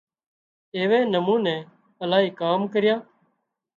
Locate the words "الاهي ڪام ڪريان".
2.03-2.99